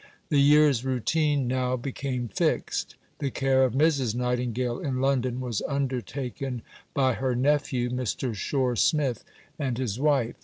The 0.29 0.41
year's 0.41 0.83
routine 0.83 1.47
now 1.47 1.77
became 1.77 2.27
fixed. 2.27 2.95
The 3.19 3.29
care 3.29 3.63
of 3.65 3.73
Mrs. 3.75 4.15
Nightingale 4.15 4.79
in 4.79 4.99
London 4.99 5.39
was 5.39 5.61
undertaken 5.67 6.63
by 6.95 7.13
her 7.13 7.35
nephew, 7.35 7.91
Mr. 7.91 8.33
Shore 8.33 8.75
Smith, 8.75 9.23
and 9.59 9.77
his 9.77 9.99
wife. 9.99 10.37